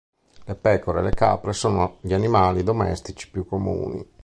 [0.45, 4.03] Le pecore e le capre sono gli animali domestici più comuni.